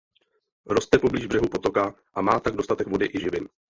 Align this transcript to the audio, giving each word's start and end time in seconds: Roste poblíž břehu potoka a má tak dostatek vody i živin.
Roste 0.65 0.99
poblíž 0.99 1.25
břehu 1.25 1.47
potoka 1.47 1.95
a 2.13 2.21
má 2.21 2.39
tak 2.39 2.55
dostatek 2.55 2.87
vody 2.87 3.09
i 3.13 3.19
živin. 3.19 3.49